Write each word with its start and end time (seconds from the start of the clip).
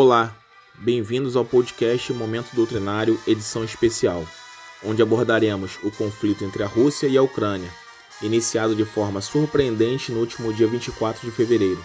Olá, 0.00 0.32
bem-vindos 0.78 1.34
ao 1.34 1.44
podcast 1.44 2.12
Momento 2.12 2.54
Doutrinário, 2.54 3.18
edição 3.26 3.64
especial, 3.64 4.24
onde 4.84 5.02
abordaremos 5.02 5.76
o 5.82 5.90
conflito 5.90 6.44
entre 6.44 6.62
a 6.62 6.68
Rússia 6.68 7.08
e 7.08 7.18
a 7.18 7.22
Ucrânia, 7.22 7.68
iniciado 8.22 8.76
de 8.76 8.84
forma 8.84 9.20
surpreendente 9.20 10.12
no 10.12 10.20
último 10.20 10.52
dia 10.52 10.68
24 10.68 11.28
de 11.28 11.34
fevereiro. 11.34 11.84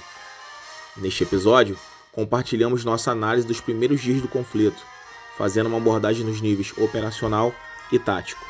Neste 0.95 1.23
episódio, 1.23 1.75
compartilhamos 2.11 2.85
nossa 2.85 3.09
análise 3.09 3.47
dos 3.47 3.59
primeiros 3.59 3.99
dias 3.99 4.21
do 4.21 4.27
conflito, 4.27 4.85
fazendo 5.35 5.65
uma 5.65 5.77
abordagem 5.77 6.23
nos 6.23 6.39
níveis 6.39 6.71
operacional 6.77 7.51
e 7.91 7.97
tático. 7.97 8.45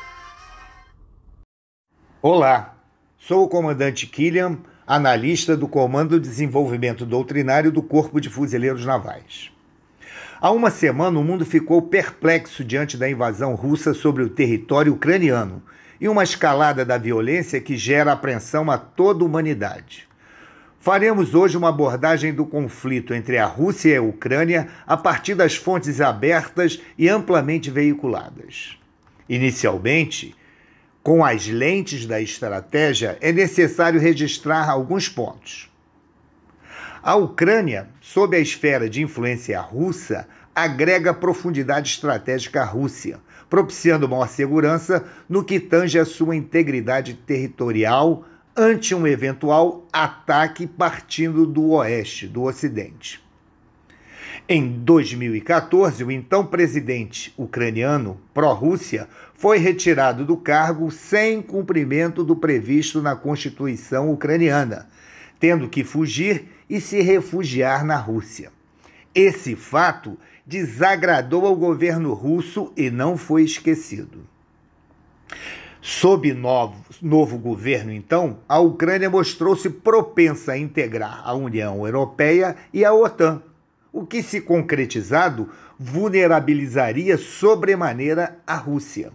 Olá, 2.20 2.76
sou 3.16 3.44
o 3.44 3.48
comandante 3.48 4.06
Killian, 4.06 4.58
analista 4.86 5.56
do 5.56 5.66
Comando 5.66 6.20
de 6.20 6.28
Desenvolvimento 6.28 7.06
Doutrinário 7.06 7.72
do 7.72 7.82
Corpo 7.82 8.20
de 8.20 8.28
Fuzileiros 8.28 8.84
Navais. 8.84 9.53
Há 10.40 10.50
uma 10.50 10.70
semana, 10.70 11.18
o 11.18 11.24
mundo 11.24 11.46
ficou 11.46 11.80
perplexo 11.82 12.64
diante 12.64 12.96
da 12.96 13.08
invasão 13.08 13.54
russa 13.54 13.94
sobre 13.94 14.22
o 14.22 14.28
território 14.28 14.92
ucraniano 14.92 15.62
e 16.00 16.08
uma 16.08 16.24
escalada 16.24 16.84
da 16.84 16.98
violência 16.98 17.60
que 17.60 17.76
gera 17.76 18.12
apreensão 18.12 18.70
a 18.70 18.76
toda 18.76 19.22
a 19.22 19.26
humanidade. 19.26 20.08
Faremos 20.78 21.34
hoje 21.34 21.56
uma 21.56 21.70
abordagem 21.70 22.34
do 22.34 22.44
conflito 22.44 23.14
entre 23.14 23.38
a 23.38 23.46
Rússia 23.46 23.94
e 23.94 23.96
a 23.96 24.02
Ucrânia 24.02 24.68
a 24.86 24.96
partir 24.96 25.34
das 25.34 25.56
fontes 25.56 26.00
abertas 26.00 26.78
e 26.98 27.08
amplamente 27.08 27.70
veiculadas. 27.70 28.76
Inicialmente, 29.26 30.34
com 31.02 31.24
as 31.24 31.46
lentes 31.46 32.04
da 32.04 32.20
estratégia, 32.20 33.16
é 33.22 33.32
necessário 33.32 33.98
registrar 33.98 34.68
alguns 34.68 35.08
pontos. 35.08 35.70
A 37.06 37.16
Ucrânia, 37.16 37.90
sob 38.00 38.34
a 38.34 38.40
esfera 38.40 38.88
de 38.88 39.02
influência 39.02 39.60
russa, 39.60 40.26
agrega 40.54 41.12
profundidade 41.12 41.90
estratégica 41.90 42.62
à 42.62 42.64
Rússia, 42.64 43.20
propiciando 43.50 44.08
maior 44.08 44.26
segurança 44.26 45.04
no 45.28 45.44
que 45.44 45.60
tange 45.60 45.98
a 45.98 46.06
sua 46.06 46.34
integridade 46.34 47.12
territorial 47.12 48.24
ante 48.56 48.94
um 48.94 49.06
eventual 49.06 49.86
ataque 49.92 50.66
partindo 50.66 51.44
do 51.44 51.72
oeste, 51.72 52.26
do 52.26 52.44
ocidente. 52.44 53.22
Em 54.48 54.66
2014, 54.66 56.02
o 56.04 56.10
então 56.10 56.46
presidente 56.46 57.34
ucraniano 57.36 58.18
pró-Rússia 58.32 59.06
foi 59.34 59.58
retirado 59.58 60.24
do 60.24 60.38
cargo 60.38 60.90
sem 60.90 61.42
cumprimento 61.42 62.24
do 62.24 62.34
previsto 62.34 63.02
na 63.02 63.14
Constituição 63.14 64.10
ucraniana, 64.10 64.88
tendo 65.44 65.68
que 65.68 65.84
fugir 65.84 66.46
e 66.70 66.80
se 66.80 67.02
refugiar 67.02 67.84
na 67.84 67.98
Rússia. 67.98 68.50
Esse 69.14 69.54
fato 69.54 70.16
desagradou 70.46 71.44
ao 71.44 71.54
governo 71.54 72.14
russo 72.14 72.72
e 72.74 72.88
não 72.88 73.18
foi 73.18 73.42
esquecido. 73.42 74.26
Sob 75.82 76.32
novo, 76.32 76.82
novo 77.02 77.36
governo, 77.36 77.92
então, 77.92 78.38
a 78.48 78.58
Ucrânia 78.58 79.10
mostrou-se 79.10 79.68
propensa 79.68 80.52
a 80.52 80.58
integrar 80.58 81.20
a 81.22 81.34
União 81.34 81.86
Europeia 81.86 82.56
e 82.72 82.82
a 82.82 82.94
OTAN, 82.94 83.42
o 83.92 84.06
que, 84.06 84.22
se 84.22 84.40
concretizado, 84.40 85.50
vulnerabilizaria 85.78 87.18
sobremaneira 87.18 88.38
a 88.46 88.56
Rússia. 88.56 89.12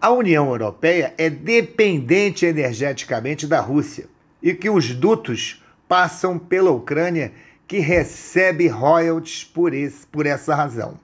A 0.00 0.10
União 0.10 0.48
Europeia 0.48 1.14
é 1.16 1.30
dependente 1.30 2.44
energeticamente 2.44 3.46
da 3.46 3.60
Rússia 3.60 4.15
e 4.46 4.54
que 4.54 4.70
os 4.70 4.94
dutos 4.94 5.60
passam 5.88 6.38
pela 6.38 6.70
Ucrânia, 6.70 7.32
que 7.66 7.80
recebe 7.80 8.68
royalties 8.68 9.42
por, 9.42 9.74
esse, 9.74 10.06
por 10.06 10.24
essa 10.24 10.54
razão. 10.54 11.00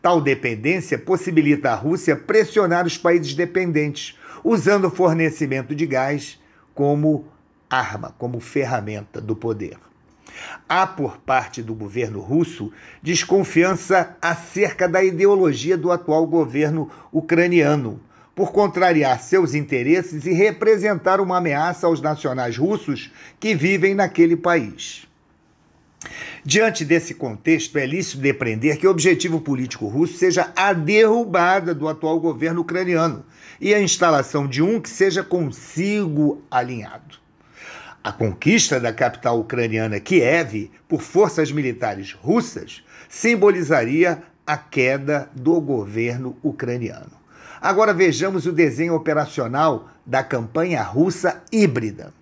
Tal 0.00 0.18
dependência 0.18 0.96
possibilita 0.98 1.70
a 1.70 1.74
Rússia 1.74 2.16
pressionar 2.16 2.86
os 2.86 2.96
países 2.96 3.34
dependentes, 3.34 4.18
usando 4.42 4.86
o 4.86 4.90
fornecimento 4.90 5.74
de 5.74 5.84
gás 5.84 6.40
como 6.74 7.26
arma, 7.68 8.14
como 8.16 8.40
ferramenta 8.40 9.20
do 9.20 9.36
poder. 9.36 9.76
Há, 10.66 10.86
por 10.86 11.18
parte 11.18 11.62
do 11.62 11.74
governo 11.74 12.20
russo, 12.20 12.72
desconfiança 13.02 14.16
acerca 14.22 14.88
da 14.88 15.04
ideologia 15.04 15.76
do 15.76 15.92
atual 15.92 16.26
governo 16.26 16.90
ucraniano, 17.12 18.00
por 18.36 18.52
contrariar 18.52 19.18
seus 19.18 19.54
interesses 19.54 20.26
e 20.26 20.32
representar 20.34 21.22
uma 21.22 21.38
ameaça 21.38 21.86
aos 21.86 22.02
nacionais 22.02 22.58
russos 22.58 23.10
que 23.40 23.54
vivem 23.54 23.94
naquele 23.94 24.36
país. 24.36 25.08
Diante 26.44 26.84
desse 26.84 27.14
contexto, 27.14 27.78
é 27.78 27.86
lícito 27.86 28.18
depreender 28.18 28.76
que 28.76 28.86
o 28.86 28.90
objetivo 28.90 29.40
político 29.40 29.88
russo 29.88 30.18
seja 30.18 30.52
a 30.54 30.74
derrubada 30.74 31.74
do 31.74 31.88
atual 31.88 32.20
governo 32.20 32.60
ucraniano 32.60 33.24
e 33.58 33.74
a 33.74 33.80
instalação 33.80 34.46
de 34.46 34.62
um 34.62 34.78
que 34.78 34.90
seja 34.90 35.24
consigo 35.24 36.42
alinhado. 36.50 37.16
A 38.04 38.12
conquista 38.12 38.78
da 38.78 38.92
capital 38.92 39.40
ucraniana 39.40 39.98
Kiev 39.98 40.70
por 40.86 41.00
forças 41.00 41.50
militares 41.50 42.12
russas 42.12 42.84
simbolizaria 43.08 44.22
a 44.46 44.58
queda 44.58 45.30
do 45.34 45.58
governo 45.58 46.36
ucraniano. 46.42 47.25
Agora 47.60 47.94
vejamos 47.94 48.46
o 48.46 48.52
desenho 48.52 48.94
operacional 48.94 49.88
da 50.04 50.22
campanha 50.22 50.82
russa 50.82 51.42
híbrida. 51.50 52.12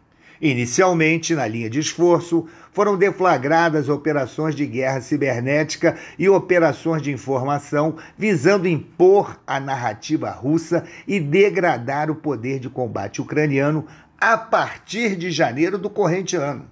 Inicialmente, 0.40 1.34
na 1.34 1.46
linha 1.46 1.70
de 1.70 1.78
esforço, 1.78 2.46
foram 2.72 2.96
deflagradas 2.96 3.88
operações 3.88 4.54
de 4.54 4.66
guerra 4.66 5.00
cibernética 5.00 5.96
e 6.18 6.28
operações 6.28 7.00
de 7.00 7.10
informação 7.10 7.96
visando 8.18 8.68
impor 8.68 9.38
a 9.46 9.58
narrativa 9.60 10.30
russa 10.30 10.84
e 11.06 11.20
degradar 11.20 12.10
o 12.10 12.16
poder 12.16 12.58
de 12.58 12.68
combate 12.68 13.22
ucraniano 13.22 13.86
a 14.20 14.36
partir 14.36 15.16
de 15.16 15.30
janeiro 15.30 15.78
do 15.78 15.88
corrente 15.88 16.36
ano. 16.36 16.66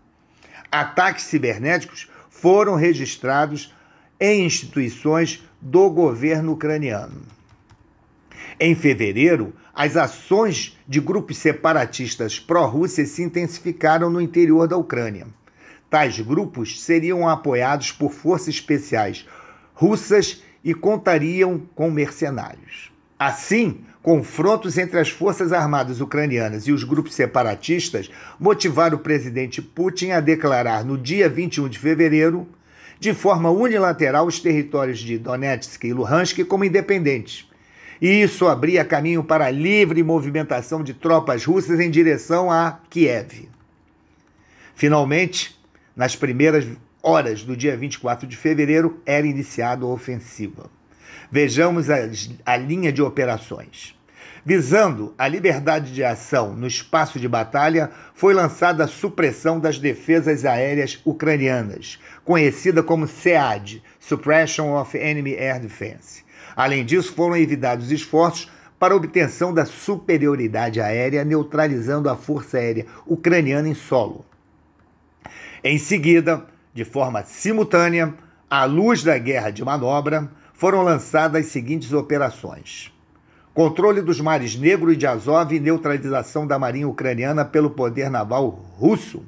Ataques 0.71 1.25
cibernéticos 1.25 2.11
foram 2.29 2.75
registrados 2.75 3.73
em 4.19 4.45
instituições 4.45 5.43
do 5.61 5.89
governo 5.89 6.53
ucraniano. 6.53 7.23
Em 8.59 8.75
fevereiro, 8.75 9.53
as 9.75 9.97
ações 9.97 10.79
de 10.87 11.01
grupos 11.01 11.39
separatistas 11.39 12.39
pró-Rússia 12.39 13.07
se 13.07 13.23
intensificaram 13.23 14.11
no 14.11 14.21
interior 14.21 14.69
da 14.69 14.77
Ucrânia. 14.77 15.27
Tais 15.89 16.21
grupos 16.21 16.83
seriam 16.83 17.29
apoiados 17.29 17.93
por 17.93 18.13
forças 18.13 18.49
especiais 18.49 19.27
russas 19.75 20.43
e 20.65 20.75
contariam 20.75 21.63
com 21.75 21.91
mercenários. 21.91 22.93
Assim, 23.19 23.81
confrontos 24.03 24.79
entre 24.79 24.99
as 24.99 25.09
forças 25.09 25.53
armadas 25.53 26.01
ucranianas 26.01 26.67
e 26.67 26.73
os 26.73 26.85
grupos 26.85 27.15
separatistas 27.15 28.11
motivaram 28.39 28.97
o 28.97 29.01
presidente 29.01 29.63
Putin 29.63 30.11
a 30.11 30.21
declarar 30.21 30.85
no 30.85 30.99
dia 30.99 31.29
21 31.29 31.69
de 31.69 31.79
fevereiro, 31.79 32.47
de 32.99 33.15
forma 33.15 33.51
unilateral, 33.51 34.27
os 34.27 34.41
territórios 34.41 34.99
de 34.99 35.19
Donetsk 35.19 35.85
e 35.85 35.93
Luhansk 35.93 36.45
como 36.45 36.65
independentes 36.65 37.52
isso 38.11 38.49
abria 38.49 38.85
caminho 38.85 39.23
para 39.23 39.47
a 39.47 39.51
livre 39.51 40.03
movimentação 40.03 40.83
de 40.83 40.93
tropas 40.93 41.45
russas 41.45 41.79
em 41.79 41.89
direção 41.89 42.51
a 42.51 42.81
Kiev. 42.91 43.49
Finalmente, 44.75 45.57
nas 45.95 46.17
primeiras 46.17 46.67
horas 47.01 47.45
do 47.45 47.57
dia 47.57 47.77
24 47.77 48.27
de 48.27 48.37
fevereiro, 48.37 49.01
era 49.07 49.25
iniciada 49.25 49.85
a 49.85 49.89
ofensiva. 49.89 50.69
Vejamos 51.31 51.89
a, 51.91 51.97
a 52.45 52.57
linha 52.57 52.93
de 52.93 53.01
operações. 53.01 53.97
Visando 54.45 55.15
a 55.17 55.29
liberdade 55.29 55.95
de 55.95 56.03
ação 56.03 56.57
no 56.57 56.67
espaço 56.67 57.21
de 57.21 57.29
batalha, 57.29 57.91
foi 58.15 58.35
lançada 58.35 58.83
a 58.83 58.89
supressão 58.89 59.61
das 59.61 59.79
defesas 59.79 60.45
aéreas 60.45 61.01
ucranianas, 61.05 62.01
conhecida 62.25 62.83
como 62.83 63.07
SEAD 63.07 63.81
Suppression 64.01 64.77
of 64.77 64.99
Enemy 64.99 65.37
Air 65.37 65.61
Defense. 65.61 66.25
Além 66.57 66.85
disso, 66.85 67.15
foram 67.15 67.37
evitados 67.37 67.91
esforços 67.91 68.51
para 68.79 68.97
obtenção 68.97 69.55
da 69.55 69.65
superioridade 69.65 70.81
aérea, 70.81 71.25
neutralizando 71.25 72.11
a 72.11 72.17
força 72.17 72.59
aérea 72.59 72.87
ucraniana 73.07 73.69
em 73.69 73.75
solo. 73.75 74.25
Em 75.63 75.79
seguida, 75.79 76.45
de 76.75 76.85
forma 76.85 77.23
simultânea, 77.23 78.13
à 78.51 78.65
luz 78.65 79.05
da 79.05 79.17
guerra 79.17 79.51
de 79.51 79.65
manobra, 79.65 80.29
foram 80.53 80.83
lançadas 80.83 81.47
as 81.47 81.53
seguintes 81.53 81.93
operações: 81.93 82.93
controle 83.55 84.03
dos 84.03 84.21
mares 84.21 84.57
Negro 84.57 84.93
e 84.93 84.97
de 84.97 85.07
Azov 85.07 85.55
e 85.55 85.61
neutralização 85.61 86.47
da 86.47 86.59
marinha 86.59 86.89
ucraniana 86.89 87.45
pelo 87.45 87.71
poder 87.71 88.11
naval 88.11 88.49
russo, 88.49 89.25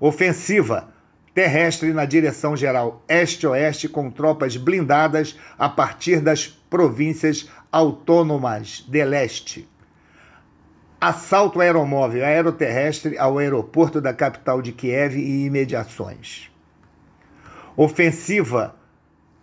ofensiva 0.00 0.88
terrestre 1.34 1.92
na 1.92 2.04
direção 2.04 2.56
geral 2.56 3.02
este-oeste 3.08 3.88
com 3.88 4.10
tropas 4.10 4.56
blindadas 4.56 5.38
a 5.58 5.68
partir 5.68 6.20
das 6.20 6.48
províncias 6.48 7.48
autônomas 7.70 8.84
de 8.88 9.04
leste. 9.04 9.68
Assalto 11.00 11.60
aeromóvel 11.60 12.24
aeroterrestre 12.24 13.16
ao 13.16 13.38
aeroporto 13.38 14.00
da 14.00 14.12
capital 14.12 14.60
de 14.60 14.72
Kiev 14.72 15.16
e 15.16 15.46
imediações. 15.46 16.50
Ofensiva 17.76 18.76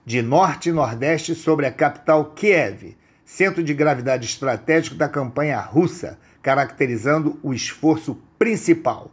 de 0.06 0.22
norte 0.22 0.70
e 0.70 0.72
nordeste 0.72 1.34
sobre 1.34 1.66
a 1.66 1.72
capital 1.72 2.26
Kiev, 2.26 2.96
centro 3.26 3.64
de 3.64 3.74
gravidade 3.74 4.26
estratégico 4.26 4.96
da 4.96 5.10
campanha 5.10 5.60
russa, 5.60 6.20
caracterizando 6.42 7.40
o 7.44 7.54
esforço 7.54 8.18
principal. 8.38 9.12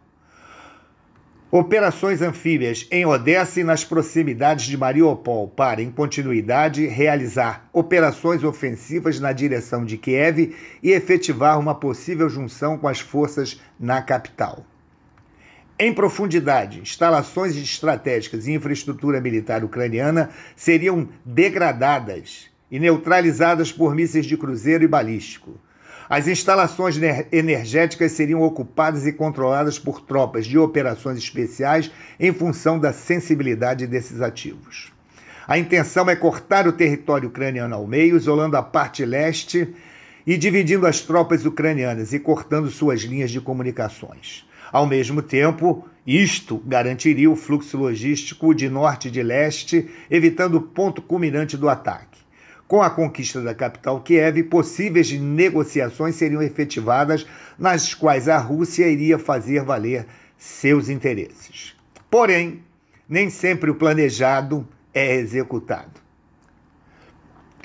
Operações 1.57 2.21
anfíbias 2.21 2.85
em 2.91 3.07
Odessa 3.07 3.61
e 3.61 3.63
nas 3.63 3.85
proximidades 3.85 4.67
de 4.67 4.77
Mariupol 4.77 5.47
para, 5.47 5.81
em 5.81 5.89
continuidade, 5.89 6.85
realizar 6.89 7.69
operações 7.73 8.43
ofensivas 8.43 9.21
na 9.21 9.31
direção 9.31 9.85
de 9.85 9.97
Kiev 9.97 10.53
e 10.83 10.91
efetivar 10.91 11.57
uma 11.61 11.73
possível 11.73 12.29
junção 12.29 12.77
com 12.77 12.89
as 12.89 12.99
forças 12.99 13.61
na 13.79 14.03
capital. 14.03 14.67
Em 15.79 15.95
profundidade, 15.95 16.81
instalações 16.81 17.55
estratégicas 17.55 18.49
e 18.49 18.53
infraestrutura 18.53 19.21
militar 19.21 19.63
ucraniana 19.63 20.31
seriam 20.57 21.09
degradadas 21.25 22.51
e 22.69 22.81
neutralizadas 22.81 23.71
por 23.71 23.95
mísseis 23.95 24.27
de 24.27 24.37
cruzeiro 24.37 24.83
e 24.83 24.89
balístico. 24.89 25.61
As 26.09 26.29
instalações 26.29 26.97
energéticas 27.33 28.13
seriam 28.13 28.43
ocupadas 28.43 29.07
e 29.07 29.13
controladas 29.13 29.79
por 29.79 30.03
tropas 30.03 30.47
de 30.47 30.59
operações 30.59 31.19
especiais 31.19 31.91
em 32.21 32.33
função 32.33 32.79
da 32.79 32.93
sensibilidade 32.93 33.87
desses 33.87 34.21
ativos. 34.21 34.93
A 35.47 35.59
intenção 35.59 36.09
é 36.09 36.17
cortar 36.17 36.67
o 36.67 36.73
território 36.73 37.29
ucraniano 37.29 37.75
ao 37.75 37.87
meio, 37.87 38.17
isolando 38.17 38.57
a 38.57 38.63
parte 38.63 39.05
leste 39.05 39.75
e 40.27 40.37
dividindo 40.37 40.87
as 40.87 41.01
tropas 41.01 41.45
ucranianas 41.45 42.13
e 42.13 42.19
cortando 42.19 42.71
suas 42.71 43.03
linhas 43.03 43.31
de 43.31 43.41
comunicações. 43.41 44.47
Ao 44.73 44.87
mesmo 44.87 45.23
tempo, 45.23 45.87
isto 46.07 46.59
garantiria 46.67 47.31
o 47.31 47.37
fluxo 47.37 47.77
logístico 47.77 48.55
de 48.55 48.69
norte 48.69 49.09
e 49.09 49.11
de 49.11 49.23
leste, 49.23 49.89
evitando 50.11 50.57
o 50.57 50.63
ponto 50.63 51.01
culminante 51.03 51.57
do 51.57 51.69
ataque. 51.69 52.14
Com 52.67 52.83
a 52.83 52.89
conquista 52.89 53.43
da 53.43 53.55
capital 53.55 54.01
Kiev, 54.01 54.45
possíveis 54.45 55.13
negociações 55.13 56.15
seriam 56.15 56.43
efetivadas, 56.43 57.27
nas 57.59 57.93
quais 57.93 58.29
a 58.29 58.39
Rússia 58.39 58.89
iria 58.89 59.19
fazer 59.19 59.63
valer 59.63 60.07
seus 60.39 60.89
interesses. 60.89 61.75
Porém, 62.11 62.63
nem 63.09 63.29
sempre 63.29 63.71
o 63.71 63.75
planejado 63.75 64.67
é 64.95 65.17
executado. 65.17 66.03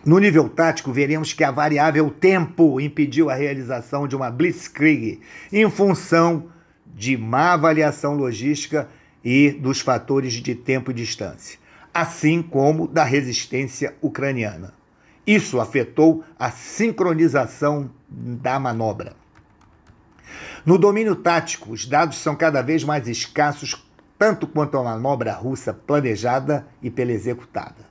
No 0.06 0.18
nível 0.18 0.48
tático, 0.50 0.92
veremos 0.92 1.34
que 1.34 1.44
a 1.44 1.52
variável 1.52 2.10
tempo 2.10 2.80
impediu 2.80 3.30
a 3.30 3.36
realização 3.36 4.08
de 4.08 4.16
uma 4.16 4.32
blitzkrieg 4.32 5.22
em 5.52 5.70
função 5.70 6.50
de 6.86 7.18
má 7.18 7.54
avaliação 7.54 8.16
logística 8.16 8.90
e 9.24 9.52
dos 9.52 9.80
fatores 9.80 10.34
de 10.34 10.56
tempo 10.56 10.92
e 10.92 10.94
distância, 10.94 11.60
assim 11.94 12.42
como 12.42 12.88
da 12.88 13.04
resistência 13.04 13.94
ucraniana. 14.02 14.79
Isso 15.30 15.62
afetou 15.62 16.24
a 16.40 16.50
sincronização 16.50 17.92
da 18.10 18.60
manobra. 18.60 19.16
No 20.66 20.76
domínio 20.76 21.16
tático, 21.16 21.72
os 21.72 21.86
dados 21.86 22.18
são 22.18 22.36
cada 22.36 22.64
vez 22.64 22.84
mais 22.84 23.08
escassos, 23.08 23.88
tanto 24.18 24.48
quanto 24.48 24.76
a 24.76 24.84
manobra 24.84 25.32
russa 25.34 25.72
planejada 25.72 26.66
e 26.82 26.90
pela 26.90 27.12
executada. 27.12 27.88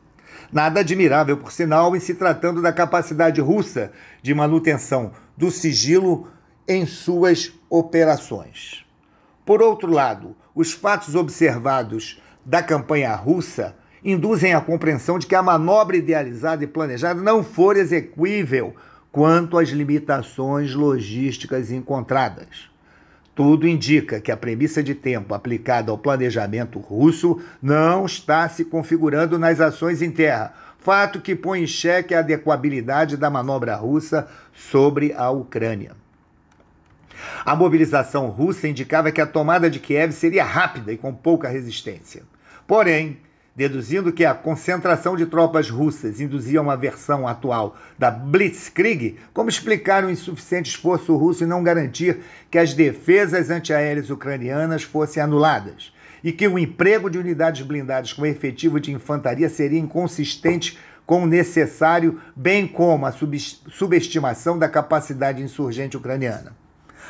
Nada 0.52 0.80
admirável, 0.80 1.36
por 1.36 1.52
sinal, 1.52 1.94
em 1.94 2.00
se 2.00 2.12
tratando 2.12 2.60
da 2.60 2.72
capacidade 2.72 3.40
russa 3.40 3.92
de 4.20 4.34
manutenção 4.34 5.12
do 5.36 5.48
sigilo 5.48 6.26
em 6.66 6.86
suas 6.86 7.52
operações. 7.70 8.84
Por 9.46 9.62
outro 9.62 9.92
lado, 9.92 10.36
os 10.56 10.72
fatos 10.72 11.14
observados 11.14 12.20
da 12.44 12.64
campanha 12.64 13.14
russa 13.14 13.76
induzem 14.04 14.54
a 14.54 14.60
compreensão 14.60 15.18
de 15.18 15.26
que 15.26 15.34
a 15.34 15.42
manobra 15.42 15.96
idealizada 15.96 16.64
e 16.64 16.66
planejada 16.66 17.20
não 17.20 17.42
for 17.42 17.76
execuível 17.76 18.74
quanto 19.10 19.58
às 19.58 19.68
limitações 19.70 20.74
logísticas 20.74 21.70
encontradas. 21.70 22.68
Tudo 23.34 23.68
indica 23.68 24.20
que 24.20 24.32
a 24.32 24.36
premissa 24.36 24.82
de 24.82 24.94
tempo 24.94 25.32
aplicada 25.32 25.92
ao 25.92 25.98
planejamento 25.98 26.80
russo 26.80 27.40
não 27.62 28.04
está 28.04 28.48
se 28.48 28.64
configurando 28.64 29.38
nas 29.38 29.60
ações 29.60 30.02
em 30.02 30.10
terra, 30.10 30.52
fato 30.78 31.20
que 31.20 31.36
põe 31.36 31.62
em 31.62 31.66
xeque 31.66 32.14
a 32.14 32.18
adequabilidade 32.18 33.16
da 33.16 33.30
manobra 33.30 33.76
russa 33.76 34.28
sobre 34.52 35.12
a 35.12 35.30
Ucrânia. 35.30 35.92
A 37.44 37.54
mobilização 37.54 38.28
russa 38.28 38.68
indicava 38.68 39.12
que 39.12 39.20
a 39.20 39.26
tomada 39.26 39.70
de 39.70 39.78
Kiev 39.78 40.12
seria 40.12 40.44
rápida 40.44 40.92
e 40.92 40.96
com 40.96 41.12
pouca 41.12 41.48
resistência. 41.48 42.22
Porém, 42.66 43.18
deduzindo 43.58 44.12
que 44.12 44.24
a 44.24 44.34
concentração 44.34 45.16
de 45.16 45.26
tropas 45.26 45.68
russas 45.68 46.20
induzia 46.20 46.62
uma 46.62 46.76
versão 46.76 47.26
atual 47.26 47.76
da 47.98 48.08
Blitzkrieg, 48.08 49.16
como 49.34 49.48
explicar 49.48 50.04
o 50.04 50.10
insuficiente 50.10 50.70
esforço 50.70 51.16
russo 51.16 51.42
e 51.42 51.46
não 51.46 51.64
garantir 51.64 52.20
que 52.52 52.56
as 52.56 52.72
defesas 52.72 53.50
antiaéreas 53.50 54.10
ucranianas 54.10 54.84
fossem 54.84 55.20
anuladas, 55.20 55.92
e 56.22 56.30
que 56.30 56.46
o 56.46 56.56
emprego 56.56 57.10
de 57.10 57.18
unidades 57.18 57.62
blindadas 57.62 58.12
com 58.12 58.24
efetivo 58.24 58.78
de 58.78 58.92
infantaria 58.92 59.48
seria 59.48 59.80
inconsistente 59.80 60.78
com 61.04 61.24
o 61.24 61.26
necessário, 61.26 62.20
bem 62.36 62.64
como 62.64 63.06
a 63.06 63.12
subestimação 63.12 64.56
da 64.56 64.68
capacidade 64.68 65.42
insurgente 65.42 65.96
ucraniana. 65.96 66.67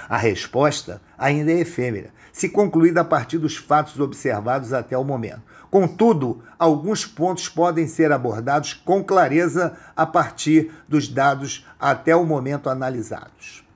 A 0.08 0.16
resposta 0.16 1.02
ainda 1.19 1.52
é 1.52 1.60
efêmera, 1.60 2.10
se 2.32 2.49
concluída 2.49 3.02
a 3.02 3.05
partir 3.05 3.38
dos 3.38 3.56
fatos 3.56 4.00
observados 4.00 4.72
até 4.72 4.96
o 4.96 5.05
momento. 5.05 5.43
Contudo, 5.70 6.43
alguns 6.58 7.05
pontos 7.05 7.49
podem 7.49 7.87
ser 7.87 8.10
abordados 8.10 8.72
com 8.72 9.05
clareza 9.05 9.76
a 9.94 10.06
partir 10.06 10.72
dos 10.88 11.08
dados 11.08 11.66
até 11.78 12.16
o 12.16 12.25
momento 12.25 12.70
analisados. 12.70 13.66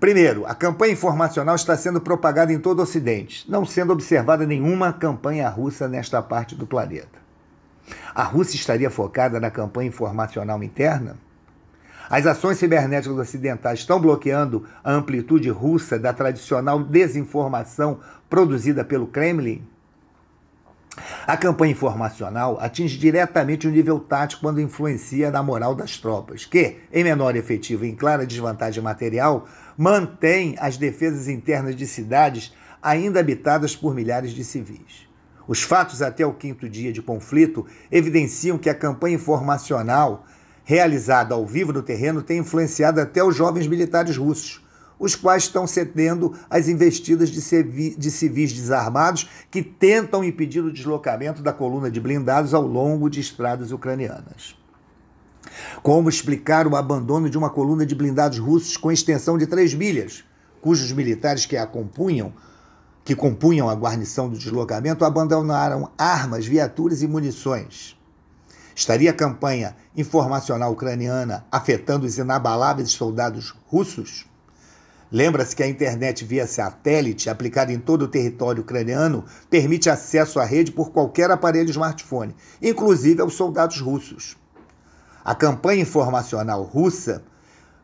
Primeiro, 0.00 0.46
a 0.46 0.54
campanha 0.54 0.94
informacional 0.94 1.54
está 1.54 1.76
sendo 1.76 2.00
propagada 2.00 2.52
em 2.52 2.58
todo 2.58 2.80
o 2.80 2.82
Ocidente, 2.82 3.48
não 3.48 3.64
sendo 3.64 3.92
observada 3.92 4.46
nenhuma 4.46 4.92
campanha 4.92 5.48
russa 5.48 5.86
nesta 5.86 6.20
parte 6.20 6.56
do 6.56 6.66
planeta. 6.66 7.20
A 8.14 8.24
Rússia 8.24 8.56
estaria 8.56 8.90
focada 8.90 9.38
na 9.38 9.50
campanha 9.50 9.88
informacional 9.88 10.62
interna? 10.62 11.16
As 12.12 12.26
ações 12.26 12.58
cibernéticas 12.58 13.16
ocidentais 13.16 13.78
estão 13.78 13.98
bloqueando 13.98 14.66
a 14.84 14.92
amplitude 14.92 15.48
russa 15.48 15.98
da 15.98 16.12
tradicional 16.12 16.84
desinformação 16.84 18.00
produzida 18.28 18.84
pelo 18.84 19.06
Kremlin? 19.06 19.66
A 21.26 21.38
campanha 21.38 21.72
informacional 21.72 22.58
atinge 22.60 22.98
diretamente 22.98 23.66
o 23.66 23.70
nível 23.70 23.98
tático 23.98 24.42
quando 24.42 24.60
influencia 24.60 25.30
na 25.30 25.42
moral 25.42 25.74
das 25.74 25.96
tropas, 25.96 26.44
que, 26.44 26.80
em 26.92 27.02
menor 27.02 27.34
efetivo 27.34 27.86
e 27.86 27.88
em 27.88 27.96
clara 27.96 28.26
desvantagem 28.26 28.82
material, 28.82 29.48
mantém 29.74 30.54
as 30.58 30.76
defesas 30.76 31.28
internas 31.28 31.74
de 31.74 31.86
cidades 31.86 32.54
ainda 32.82 33.20
habitadas 33.20 33.74
por 33.74 33.94
milhares 33.94 34.32
de 34.32 34.44
civis. 34.44 35.08
Os 35.48 35.62
fatos 35.62 36.02
até 36.02 36.26
o 36.26 36.34
quinto 36.34 36.68
dia 36.68 36.92
de 36.92 37.00
conflito 37.00 37.66
evidenciam 37.90 38.58
que 38.58 38.68
a 38.68 38.74
campanha 38.74 39.14
informacional 39.14 40.26
realizada 40.64 41.34
ao 41.34 41.46
vivo 41.46 41.72
no 41.72 41.82
terreno 41.82 42.22
tem 42.22 42.38
influenciado 42.38 43.00
até 43.00 43.22
os 43.22 43.34
jovens 43.34 43.66
militares 43.66 44.16
russos, 44.16 44.62
os 44.98 45.16
quais 45.16 45.44
estão 45.44 45.66
cedendo 45.66 46.34
às 46.48 46.68
investidas 46.68 47.28
de, 47.30 47.96
de 47.96 48.10
civis 48.10 48.52
desarmados 48.52 49.28
que 49.50 49.62
tentam 49.62 50.22
impedir 50.22 50.60
o 50.60 50.72
deslocamento 50.72 51.42
da 51.42 51.52
coluna 51.52 51.90
de 51.90 52.00
blindados 52.00 52.54
ao 52.54 52.64
longo 52.64 53.10
de 53.10 53.20
estradas 53.20 53.72
ucranianas. 53.72 54.56
Como 55.82 56.08
explicar 56.08 56.68
o 56.68 56.76
abandono 56.76 57.28
de 57.28 57.36
uma 57.36 57.50
coluna 57.50 57.84
de 57.84 57.96
blindados 57.96 58.38
russos 58.38 58.76
com 58.76 58.92
extensão 58.92 59.36
de 59.36 59.46
3 59.46 59.74
milhas, 59.74 60.22
cujos 60.60 60.92
militares 60.92 61.44
que 61.44 61.56
a 61.56 61.66
compunham, 61.66 62.32
que 63.04 63.16
compunham 63.16 63.68
a 63.68 63.74
guarnição 63.74 64.28
do 64.28 64.38
deslocamento, 64.38 65.04
abandonaram 65.04 65.90
armas, 65.98 66.46
viaturas 66.46 67.02
e 67.02 67.08
munições? 67.08 67.96
Estaria 68.74 69.10
a 69.10 69.14
campanha 69.14 69.76
informacional 69.94 70.72
ucraniana 70.72 71.44
afetando 71.52 72.06
os 72.06 72.16
inabaláveis 72.16 72.90
soldados 72.90 73.54
russos? 73.66 74.26
Lembra-se 75.10 75.54
que 75.54 75.62
a 75.62 75.68
internet 75.68 76.24
via 76.24 76.46
satélite, 76.46 77.28
aplicada 77.28 77.70
em 77.70 77.78
todo 77.78 78.02
o 78.02 78.08
território 78.08 78.62
ucraniano, 78.62 79.26
permite 79.50 79.90
acesso 79.90 80.40
à 80.40 80.44
rede 80.44 80.72
por 80.72 80.90
qualquer 80.90 81.30
aparelho 81.30 81.68
smartphone, 81.68 82.34
inclusive 82.62 83.20
aos 83.20 83.34
soldados 83.34 83.78
russos. 83.78 84.38
A 85.22 85.34
campanha 85.34 85.82
informacional 85.82 86.62
russa, 86.62 87.22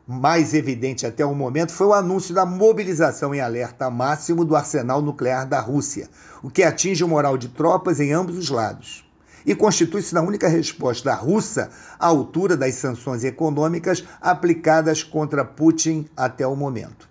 mais 0.07 0.55
evidente 0.55 1.05
até 1.05 1.23
o 1.23 1.35
momento, 1.35 1.71
foi 1.71 1.89
o 1.89 1.93
anúncio 1.93 2.35
da 2.35 2.47
mobilização 2.47 3.35
em 3.35 3.43
alerta 3.43 3.91
máximo 3.91 4.43
do 4.43 4.57
arsenal 4.57 5.03
nuclear 5.03 5.47
da 5.47 5.61
Rússia, 5.61 6.09
o 6.43 6.49
que 6.49 6.63
atinge 6.63 7.05
o 7.05 7.09
moral 7.09 7.37
de 7.37 7.49
tropas 7.49 8.01
em 8.01 8.11
ambos 8.11 8.39
os 8.39 8.49
lados 8.49 9.07
e 9.49 9.55
constitui-se 9.55 10.15
na 10.15 10.21
única 10.21 10.47
resposta 10.47 11.15
russa 11.15 11.71
à 11.99 12.07
altura 12.07 12.55
das 12.55 12.75
sanções 12.75 13.25
econômicas 13.25 14.05
aplicadas 14.21 15.03
contra 15.03 15.43
Putin 15.43 16.07
até 16.15 16.47
o 16.47 16.55
momento. 16.55 17.09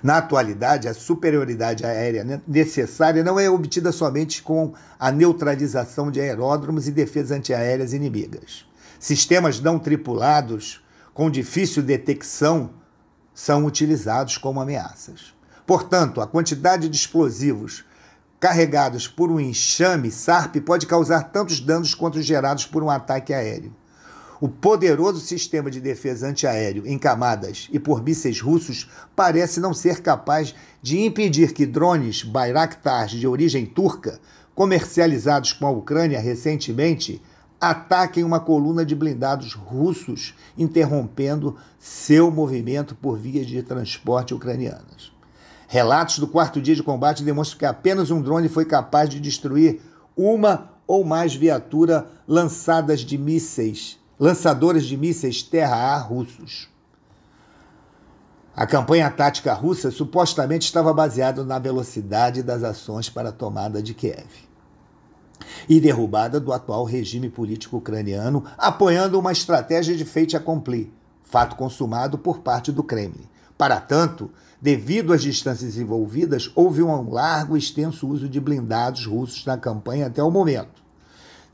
Na 0.00 0.18
atualidade, 0.18 0.86
a 0.86 0.94
superioridade 0.94 1.84
aérea 1.84 2.40
necessária 2.46 3.24
não 3.24 3.38
é 3.40 3.50
obtida 3.50 3.90
somente 3.90 4.44
com 4.44 4.74
a 4.96 5.10
neutralização 5.10 6.08
de 6.08 6.20
aeródromos 6.20 6.86
e 6.86 6.92
defesas 6.92 7.36
antiaéreas 7.36 7.92
inimigas. 7.92 8.64
Sistemas 9.00 9.60
não 9.60 9.80
tripulados 9.80 10.84
com 11.12 11.28
difícil 11.28 11.82
detecção 11.82 12.70
são 13.34 13.66
utilizados 13.66 14.38
como 14.38 14.60
ameaças. 14.60 15.34
Portanto, 15.66 16.20
a 16.20 16.28
quantidade 16.28 16.88
de 16.88 16.96
explosivos 16.96 17.84
carregados 18.38 19.08
por 19.08 19.30
um 19.30 19.40
enxame 19.40 20.10
SARP 20.10 20.56
pode 20.60 20.86
causar 20.86 21.30
tantos 21.30 21.60
danos 21.60 21.94
quanto 21.94 22.20
gerados 22.20 22.66
por 22.66 22.82
um 22.82 22.90
ataque 22.90 23.32
aéreo. 23.32 23.74
O 24.38 24.48
poderoso 24.48 25.20
sistema 25.20 25.70
de 25.70 25.80
defesa 25.80 26.26
antiaéreo 26.26 26.86
em 26.86 26.98
camadas 26.98 27.68
e 27.72 27.78
por 27.78 28.02
mísseis 28.02 28.38
russos 28.38 28.90
parece 29.14 29.60
não 29.60 29.72
ser 29.72 30.02
capaz 30.02 30.54
de 30.82 31.00
impedir 31.00 31.54
que 31.54 31.64
drones 31.64 32.22
Bayraktar 32.22 33.06
de 33.06 33.26
origem 33.26 33.64
turca, 33.64 34.20
comercializados 34.54 35.54
com 35.54 35.66
a 35.66 35.70
Ucrânia 35.70 36.20
recentemente, 36.20 37.22
ataquem 37.58 38.24
uma 38.24 38.38
coluna 38.38 38.84
de 38.84 38.94
blindados 38.94 39.54
russos, 39.54 40.34
interrompendo 40.58 41.56
seu 41.78 42.30
movimento 42.30 42.94
por 42.94 43.18
vias 43.18 43.46
de 43.46 43.62
transporte 43.62 44.34
ucranianas. 44.34 45.15
Relatos 45.68 46.18
do 46.18 46.28
quarto 46.28 46.60
dia 46.60 46.74
de 46.74 46.82
combate 46.82 47.24
demonstram 47.24 47.58
que 47.58 47.66
apenas 47.66 48.10
um 48.10 48.20
drone 48.20 48.48
foi 48.48 48.64
capaz 48.64 49.08
de 49.08 49.20
destruir 49.20 49.80
uma 50.16 50.70
ou 50.86 51.04
mais 51.04 51.34
viatura 51.34 52.06
lançadas 52.26 53.00
de 53.00 53.18
mísseis 53.18 53.98
lançadores 54.18 54.84
de 54.84 54.96
mísseis 54.96 55.42
terra-ar 55.42 56.08
russos. 56.08 56.68
A 58.54 58.66
campanha 58.66 59.10
tática 59.10 59.52
russa 59.52 59.90
supostamente 59.90 60.66
estava 60.66 60.92
baseada 60.94 61.44
na 61.44 61.58
velocidade 61.58 62.42
das 62.42 62.62
ações 62.62 63.10
para 63.10 63.28
a 63.28 63.32
tomada 63.32 63.82
de 63.82 63.92
Kiev 63.92 64.46
e 65.68 65.78
derrubada 65.78 66.40
do 66.40 66.52
atual 66.52 66.84
regime 66.84 67.28
político 67.28 67.76
ucraniano, 67.76 68.44
apoiando 68.56 69.18
uma 69.18 69.32
estratégia 69.32 69.94
de 69.94 70.04
feite 70.06 70.34
accompli, 70.34 70.90
fato 71.22 71.56
consumado 71.56 72.16
por 72.16 72.38
parte 72.38 72.72
do 72.72 72.82
Kremlin. 72.82 73.28
Para 73.58 73.78
tanto, 73.78 74.30
devido 74.60 75.12
às 75.12 75.22
distâncias 75.22 75.76
envolvidas, 75.76 76.50
houve 76.54 76.82
um 76.82 77.10
largo 77.10 77.56
e 77.56 77.58
extenso 77.58 78.08
uso 78.08 78.28
de 78.28 78.40
blindados 78.40 79.06
russos 79.06 79.44
na 79.44 79.56
campanha 79.56 80.06
até 80.06 80.22
o 80.22 80.30
momento. 80.30 80.86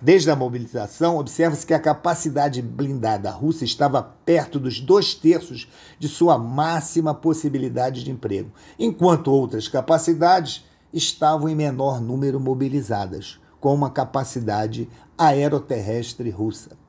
Desde 0.05 0.33
a 0.33 0.37
mobilização, 0.37 1.17
observa-se 1.17 1.65
que 1.65 1.73
a 1.73 1.79
capacidade 1.79 2.61
blindada 2.61 3.31
russa 3.31 3.65
estava 3.65 4.03
perto 4.03 4.59
dos 4.59 4.81
dois 4.81 5.15
terços 5.15 5.69
de 5.97 6.09
sua 6.09 6.37
máxima 6.37 7.15
possibilidade 7.15 8.03
de 8.03 8.11
emprego, 8.11 8.51
enquanto 8.77 9.31
outras 9.31 9.69
capacidades 9.69 10.65
estavam 10.93 11.49
em 11.49 11.55
menor 11.55 12.01
número 12.01 12.41
mobilizadas, 12.41 13.39
como 13.61 13.85
a 13.85 13.91
capacidade 13.91 14.89
aeroterrestre 15.17 16.31
russa. 16.31 16.82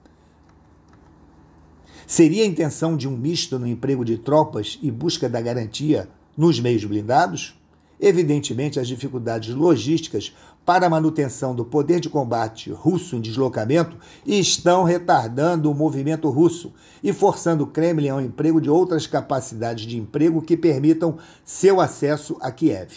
Seria 2.05 2.43
a 2.43 2.47
intenção 2.47 2.97
de 2.97 3.07
um 3.07 3.15
misto 3.15 3.57
no 3.57 3.67
emprego 3.67 4.03
de 4.03 4.17
tropas 4.17 4.77
e 4.81 4.91
busca 4.91 5.29
da 5.29 5.41
garantia 5.41 6.09
nos 6.37 6.59
meios 6.59 6.83
blindados? 6.83 7.57
Evidentemente, 7.99 8.79
as 8.79 8.87
dificuldades 8.87 9.55
logísticas 9.55 10.33
para 10.65 10.87
a 10.87 10.89
manutenção 10.89 11.55
do 11.55 11.63
poder 11.63 11.99
de 11.99 12.09
combate 12.09 12.71
russo 12.71 13.15
em 13.15 13.21
deslocamento 13.21 13.97
estão 14.25 14.83
retardando 14.83 15.71
o 15.71 15.73
movimento 15.73 16.29
russo 16.29 16.73
e 17.01 17.13
forçando 17.13 17.63
o 17.63 17.67
Kremlin 17.67 18.09
ao 18.09 18.21
emprego 18.21 18.59
de 18.59 18.69
outras 18.69 19.07
capacidades 19.07 19.85
de 19.85 19.97
emprego 19.97 20.41
que 20.41 20.57
permitam 20.57 21.17
seu 21.45 21.79
acesso 21.79 22.37
a 22.41 22.51
Kiev. 22.51 22.91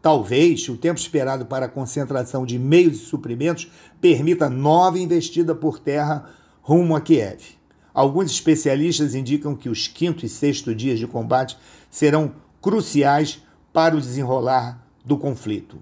Talvez 0.00 0.68
o 0.68 0.76
tempo 0.76 1.00
esperado 1.00 1.46
para 1.46 1.66
a 1.66 1.68
concentração 1.68 2.46
de 2.46 2.58
meios 2.58 2.96
e 2.96 3.04
suprimentos 3.04 3.70
permita 4.00 4.48
nova 4.48 4.98
investida 4.98 5.54
por 5.54 5.78
terra 5.78 6.30
rumo 6.62 6.94
a 6.94 7.00
Kiev. 7.00 7.57
Alguns 7.92 8.30
especialistas 8.30 9.14
indicam 9.14 9.56
que 9.56 9.68
os 9.68 9.88
quinto 9.88 10.24
e 10.24 10.28
sexto 10.28 10.74
dias 10.74 10.98
de 10.98 11.06
combate 11.06 11.58
serão 11.90 12.32
cruciais 12.60 13.42
para 13.72 13.96
o 13.96 14.00
desenrolar 14.00 14.84
do 15.04 15.16
conflito. 15.16 15.78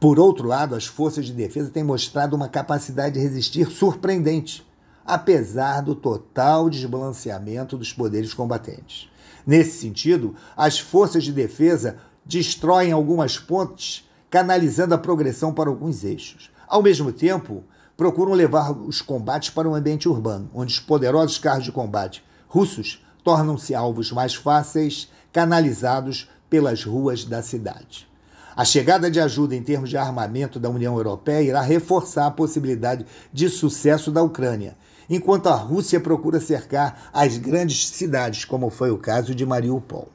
Por 0.00 0.18
outro 0.18 0.46
lado, 0.46 0.74
as 0.74 0.86
forças 0.86 1.26
de 1.26 1.32
defesa 1.32 1.70
têm 1.70 1.84
mostrado 1.84 2.36
uma 2.36 2.48
capacidade 2.48 3.14
de 3.14 3.20
resistir 3.20 3.70
surpreendente, 3.70 4.66
apesar 5.04 5.80
do 5.80 5.94
total 5.94 6.68
desbalanceamento 6.68 7.76
dos 7.76 7.92
poderes 7.92 8.34
combatentes. 8.34 9.08
Nesse 9.46 9.78
sentido, 9.78 10.34
as 10.56 10.78
forças 10.78 11.22
de 11.22 11.32
defesa 11.32 11.98
destroem 12.24 12.90
algumas 12.90 13.38
pontes, 13.38 14.08
canalizando 14.28 14.94
a 14.94 14.98
progressão 14.98 15.54
para 15.54 15.70
alguns 15.70 16.02
eixos. 16.02 16.50
Ao 16.66 16.82
mesmo 16.82 17.12
tempo, 17.12 17.62
procuram 17.96 18.32
levar 18.32 18.72
os 18.72 19.00
combates 19.00 19.50
para 19.50 19.68
um 19.68 19.74
ambiente 19.74 20.08
urbano, 20.08 20.50
onde 20.54 20.74
os 20.74 20.80
poderosos 20.80 21.38
carros 21.38 21.64
de 21.64 21.72
combate 21.72 22.22
russos 22.48 23.04
tornam-se 23.24 23.74
alvos 23.74 24.12
mais 24.12 24.34
fáceis, 24.34 25.10
canalizados 25.32 26.30
pelas 26.48 26.84
ruas 26.84 27.24
da 27.24 27.42
cidade. 27.42 28.06
A 28.54 28.64
chegada 28.64 29.10
de 29.10 29.20
ajuda 29.20 29.54
em 29.54 29.62
termos 29.62 29.90
de 29.90 29.98
armamento 29.98 30.58
da 30.58 30.70
União 30.70 30.96
Europeia 30.96 31.42
irá 31.42 31.60
reforçar 31.60 32.26
a 32.26 32.30
possibilidade 32.30 33.04
de 33.32 33.50
sucesso 33.50 34.10
da 34.10 34.22
Ucrânia, 34.22 34.76
enquanto 35.10 35.48
a 35.48 35.54
Rússia 35.54 36.00
procura 36.00 36.40
cercar 36.40 37.10
as 37.12 37.36
grandes 37.36 37.88
cidades, 37.88 38.44
como 38.44 38.70
foi 38.70 38.90
o 38.90 38.98
caso 38.98 39.34
de 39.34 39.44
Mariupol. 39.44 40.08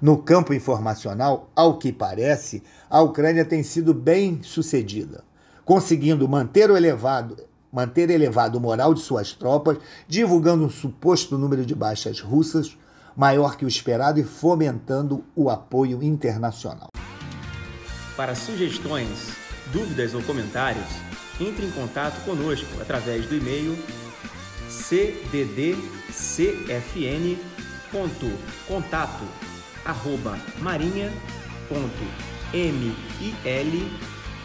No 0.00 0.18
campo 0.18 0.52
informacional, 0.52 1.48
ao 1.54 1.78
que 1.78 1.92
parece, 1.92 2.62
a 2.90 3.00
Ucrânia 3.00 3.44
tem 3.44 3.62
sido 3.62 3.94
bem 3.94 4.42
sucedida, 4.42 5.22
conseguindo 5.66 6.26
manter 6.26 6.70
o 6.70 6.76
elevado 6.76 7.36
manter 7.70 8.08
elevado 8.08 8.56
o 8.56 8.60
moral 8.60 8.94
de 8.94 9.00
suas 9.00 9.34
tropas, 9.34 9.76
divulgando 10.08 10.64
um 10.64 10.70
suposto 10.70 11.36
número 11.36 11.66
de 11.66 11.74
baixas 11.74 12.20
russas 12.20 12.78
maior 13.14 13.56
que 13.56 13.66
o 13.66 13.68
esperado 13.68 14.18
e 14.18 14.24
fomentando 14.24 15.24
o 15.34 15.50
apoio 15.50 16.02
internacional. 16.02 16.88
Para 18.16 18.34
sugestões, 18.34 19.36
dúvidas 19.72 20.14
ou 20.14 20.22
comentários, 20.22 20.86
entre 21.38 21.66
em 21.66 21.70
contato 21.70 22.22
conosco 22.24 22.80
através 22.80 23.26
do 23.26 23.34
e-mail 23.34 23.76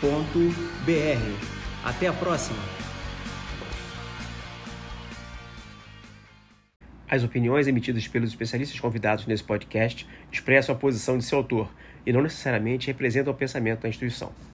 cddcfn.contato@marinha.mil.br. 0.02 1.86
Até 1.86 2.08
a 2.08 2.14
próxima! 2.14 2.60
As 7.08 7.24
opiniões 7.24 7.68
emitidas 7.68 8.08
pelos 8.08 8.30
especialistas 8.30 8.80
convidados 8.80 9.28
nesse 9.28 9.44
podcast 9.44 10.08
expressam 10.32 10.74
a 10.74 10.78
posição 10.78 11.18
de 11.18 11.26
seu 11.26 11.40
autor 11.40 11.70
e 12.06 12.14
não 12.14 12.22
necessariamente 12.22 12.88
representam 12.88 13.34
o 13.34 13.36
pensamento 13.36 13.82
da 13.82 13.90
instituição. 13.90 14.32